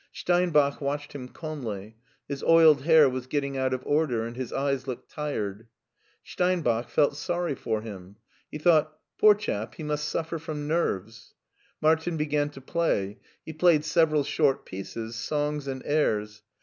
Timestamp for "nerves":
10.67-11.35